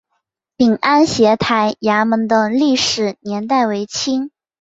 [0.57, 4.31] 闽安协台衙门的历史年代为清。